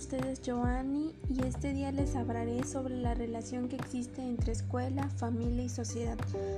[0.00, 5.64] ustedes Joanny y este día les hablaré sobre la relación que existe entre escuela, familia
[5.64, 6.16] y sociedad,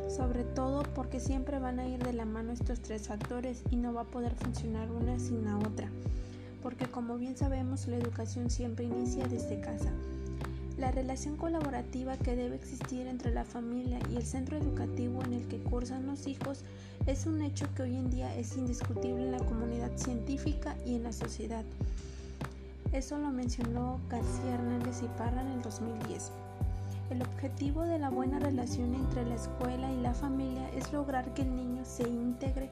[0.09, 3.93] sobre todo porque siempre van a ir de la mano estos tres factores y no
[3.93, 5.89] va a poder funcionar una sin la otra,
[6.63, 9.91] porque como bien sabemos la educación siempre inicia desde casa.
[10.79, 15.49] La relación colaborativa que debe existir entre la familia y el centro educativo en el
[15.49, 16.61] que cursan los hijos
[17.09, 21.03] es un hecho que hoy en día es indiscutible en la comunidad científica y en
[21.03, 21.65] la sociedad.
[22.93, 26.31] Eso lo mencionó García Hernández y Parra en el 2010.
[27.09, 31.41] El objetivo de la buena relación entre la escuela y la familia es lograr que
[31.41, 32.69] el niño se integre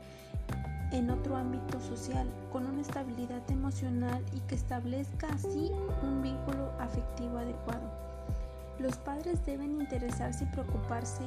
[0.92, 7.38] en otro ámbito social con una estabilidad emocional y que establezca así un vínculo afectivo
[7.38, 7.90] adecuado.
[8.78, 11.22] Los padres deben interesarse y preocuparse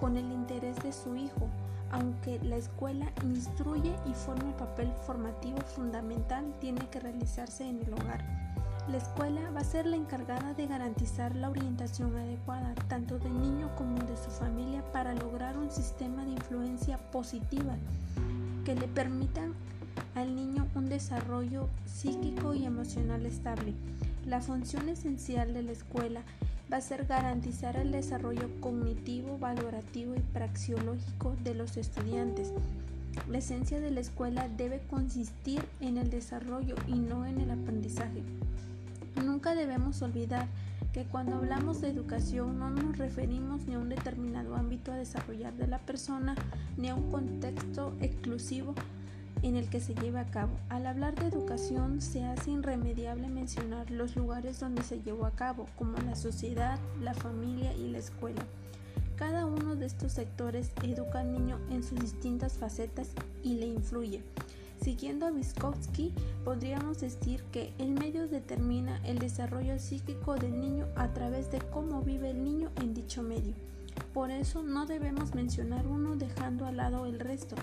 [0.00, 1.48] con el interés de su hijo,
[1.90, 7.92] aunque la escuela instruye y forma el papel formativo fundamental, tiene que realizarse en el
[7.94, 8.24] hogar.
[8.90, 13.70] La escuela va a ser la encargada de garantizar la orientación adecuada tanto del niño
[13.76, 17.76] como de su familia para lograr un sistema de influencia positiva
[18.64, 19.52] que le permitan
[20.14, 23.74] al niño un desarrollo psíquico y emocional estable.
[24.24, 26.22] La función esencial de la escuela
[26.72, 29.38] va a ser garantizar el desarrollo cognitivo,
[29.78, 32.52] valorativo y praxiológico de los estudiantes.
[33.28, 38.22] La esencia de la escuela debe consistir en el desarrollo y no en el aprendizaje.
[39.24, 40.46] Nunca debemos olvidar
[40.92, 45.54] que cuando hablamos de educación no nos referimos ni a un determinado ámbito a desarrollar
[45.54, 46.34] de la persona
[46.76, 48.74] ni a un contexto exclusivo
[49.42, 50.52] en el que se lleva a cabo.
[50.68, 55.66] Al hablar de educación se hace irremediable mencionar los lugares donde se llevó a cabo,
[55.76, 58.42] como la sociedad, la familia y la escuela.
[59.18, 63.08] Cada uno de estos sectores educa al niño en sus distintas facetas
[63.42, 64.22] y le influye.
[64.80, 66.14] Siguiendo a Vygotsky,
[66.44, 72.02] podríamos decir que el medio determina el desarrollo psíquico del niño a través de cómo
[72.02, 73.54] vive el niño en dicho medio.
[74.14, 77.56] Por eso no debemos mencionar uno dejando al lado el resto,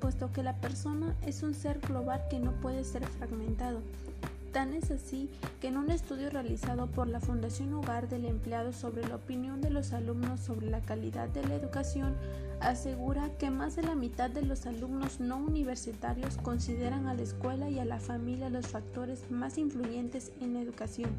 [0.00, 3.80] puesto que la persona es un ser global que no puede ser fragmentado.
[4.54, 5.28] Tan es así
[5.60, 9.68] que en un estudio realizado por la Fundación Hogar del Empleado sobre la opinión de
[9.68, 12.14] los alumnos sobre la calidad de la educación,
[12.60, 17.68] asegura que más de la mitad de los alumnos no universitarios consideran a la escuela
[17.68, 21.10] y a la familia los factores más influyentes en la educación.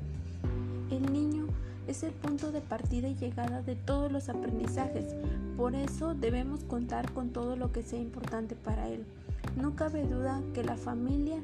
[0.90, 1.48] El niño
[1.88, 5.14] es el punto de partida y llegada de todos los aprendizajes,
[5.58, 9.06] por eso debemos contar con todo lo que sea importante para él.
[9.56, 11.38] No cabe duda que la familia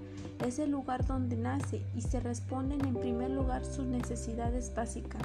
[0.46, 5.22] es el lugar donde nace y se responden en primer lugar sus necesidades básicas.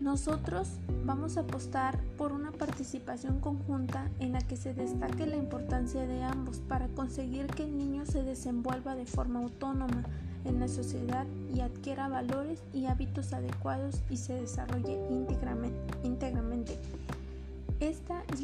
[0.00, 0.68] Nosotros
[1.04, 6.22] vamos a apostar por una participación conjunta en la que se destaque la importancia de
[6.22, 10.02] ambos para conseguir que el niño se desenvuelva de forma autónoma
[10.46, 15.89] en la sociedad y adquiera valores y hábitos adecuados y se desarrolle íntegramente.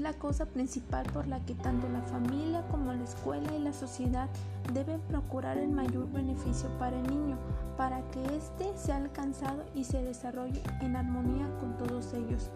[0.06, 4.28] La cosa principal por la que tanto la familia como la escuela y la sociedad
[4.72, 7.36] deben procurar el mayor beneficio para el niño,
[7.76, 12.50] para que éste sea alcanzado y se desarrolle en armonía con todos ellos.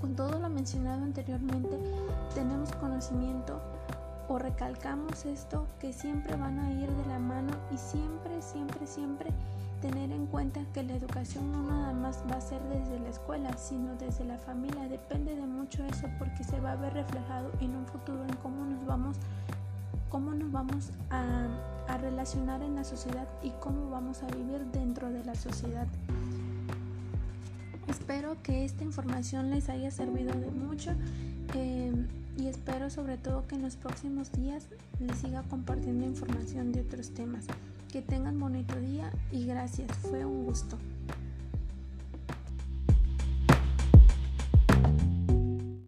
[0.00, 1.78] Con todo lo mencionado anteriormente,
[2.34, 3.60] tenemos conocimiento
[4.30, 9.30] o recalcamos esto que siempre van a ir de la mano y siempre, siempre, siempre
[9.82, 13.56] tener en cuenta que la educación no nada más va a ser desde la escuela,
[13.56, 14.86] sino desde la familia.
[14.88, 18.64] Depende de mucho eso porque se va a ver reflejado en un futuro en cómo
[18.66, 19.16] nos vamos,
[20.10, 21.48] cómo nos vamos a,
[21.88, 25.88] a relacionar en la sociedad y cómo vamos a vivir dentro de la sociedad.
[27.90, 30.92] Espero que esta información les haya servido de mucho.
[31.54, 31.92] Eh,
[32.38, 34.68] y espero sobre todo que en los próximos días
[35.00, 37.46] les siga compartiendo información de otros temas.
[37.90, 40.78] Que tengan bonito día y gracias, fue un gusto.